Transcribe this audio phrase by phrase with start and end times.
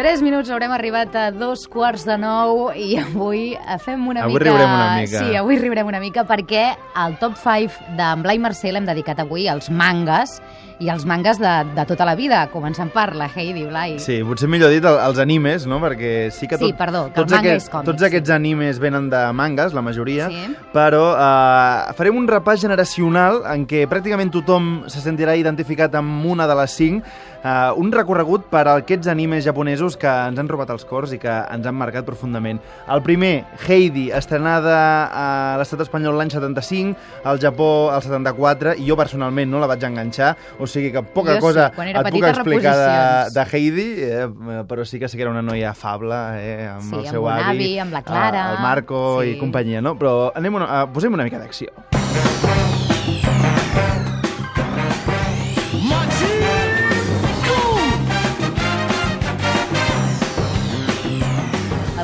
[0.00, 3.50] Tres minuts, haurem arribat a dos quarts de nou i avui
[3.84, 4.46] fem una Avui mica...
[4.46, 5.20] riurem una mica.
[5.20, 6.62] Sí, avui riurem una mica perquè
[7.02, 10.38] el top 5 d'en Blai Mercè l'hem dedicat avui als mangas
[10.80, 13.98] i als mangas de, de tota la vida, començant per la Heidi Blai.
[14.00, 15.78] Sí, potser millor dit el- els animes, no?
[15.80, 18.06] Perquè sí que, Sí, tot, perdó, que tots, aquests, còmic, tots sí.
[18.08, 20.56] aquests animes venen de mangas, la majoria, Sí.
[20.72, 26.46] però eh, farem un repàs generacional en què pràcticament tothom se sentirà identificat amb una
[26.48, 27.04] de les cinc,
[27.44, 31.18] eh, un recorregut per a aquests animes japonesos que ens han robat els cors i
[31.18, 32.58] que ens han marcat profundament.
[32.88, 34.78] El primer, Heidi, estrenada
[35.12, 39.84] a l'estat espanyol l'any 75, al Japó el 74, i jo personalment no la vaig
[39.84, 43.88] enganxar, o sigui que poca Jo sí, cosa era et puc explicar de, de Heidi,
[44.06, 47.16] eh, però sí que sé que era una noia afable, eh, amb Sí, el amb
[47.16, 49.34] seu un avi, avi, amb la Clara, eh, el Marco sí.
[49.34, 49.96] i companyia, no?
[50.00, 51.74] Però anem una, uh, posem una mica d'acció.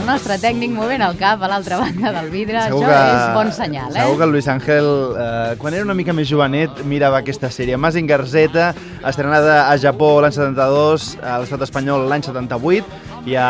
[0.06, 3.52] Nostre tècnic movent el cap a l'altra banda del vidre, Segur això que- és bon
[3.52, 4.00] senyal, eh?
[4.00, 4.86] Segur que el Luis Ángel,
[5.18, 7.76] eh, quan era una mica més jovenet, mirava aquesta sèrie.
[7.76, 8.72] Mazinger Z,
[9.06, 12.86] estrenada a Japó l'any 72, a l'estat espanyol l'any 78,
[13.26, 13.46] ja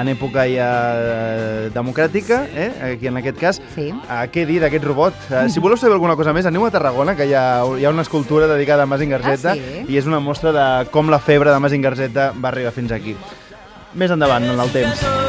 [0.00, 3.60] en època ja eh, democràtica, eh, aquí en aquest cas.
[3.74, 3.88] Sí.
[3.90, 5.14] Eh, què dir d'aquest robot?
[5.30, 7.90] Eh, si voleu saber alguna cosa més, aneu a Tarragona, que hi ha, hi ha
[7.90, 9.84] una escultura dedicada a Mazinger Ah, Z, sí?
[9.88, 13.16] i és una mostra de com la febre de Mazinger Z va arribar fins aquí.
[13.96, 15.25] Més endavant, en el temps.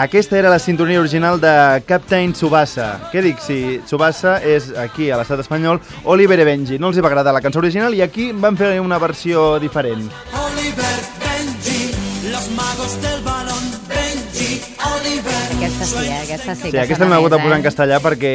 [0.00, 3.10] Aquesta era la sintonia original de Captain Tsubasa.
[3.12, 3.40] Què dic?
[3.44, 5.76] Si Tsubasa és aquí, a l'estat espanyol,
[6.08, 6.78] Oliver e Benji.
[6.80, 10.06] No els hi va agradar la cançó original i aquí van fer una versió diferent.
[10.40, 11.92] Oliver, Benji,
[12.32, 15.36] los magos del balón, Benji, Oliver.
[15.58, 16.18] Aquesta sí, eh?
[16.22, 16.62] Aquesta sí.
[16.62, 17.68] Sí, que aquesta l'hem hagut de posar en eh?
[17.68, 18.34] castellà perquè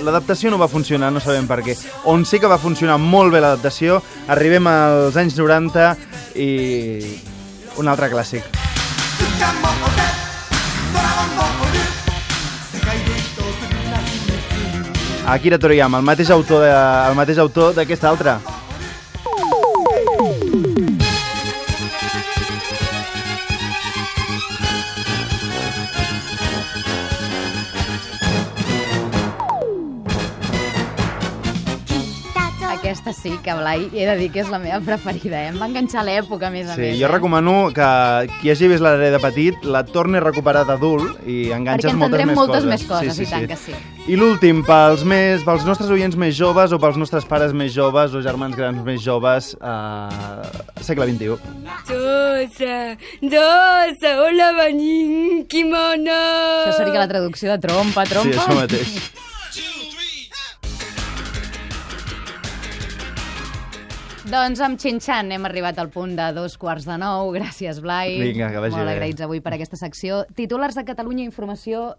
[0.00, 1.76] l'adaptació no va funcionar, no sabem per què.
[2.08, 4.00] On sí que va funcionar molt bé l'adaptació,
[4.32, 5.90] arribem als anys 90
[6.40, 6.54] i
[7.84, 8.48] un altre clàssic.
[15.26, 16.62] Akira Toriyama, el mateix autor
[17.18, 18.38] mateix autor d'aquesta altra.
[32.86, 35.48] Aquesta sí que, Blai, he de dir que és la meva preferida, eh?
[35.50, 36.92] Em va enganxar a l'època, a més a Sí, més.
[37.00, 37.10] jo eh?
[37.10, 37.86] recomano que
[38.38, 42.24] qui hagi vist l'Are de petit la torni a recuperar d'adult i enganxes Perquè moltes
[42.30, 42.70] més moltes coses.
[42.70, 43.74] més coses, i tant que sí.
[44.06, 48.14] I l'últim, pels, més, pels nostres oients més joves o pels nostres pares més joves
[48.14, 51.36] o germans grans més joves, eh, segle XXI.
[51.90, 56.22] Dosa, dosa, hola venim, kimono.
[56.70, 58.30] Això seria la traducció de trompa, trompa.
[58.30, 58.98] Sí, això mateix.
[64.26, 67.28] Doncs amb Xinxan hem arribat al punt de dos quarts de nou.
[67.30, 68.16] Gràcies, Blai.
[68.18, 68.94] Vinga, que vagi Molt bé.
[68.96, 70.24] agraïts avui per aquesta secció.
[70.34, 71.92] Titulars de Catalunya Informació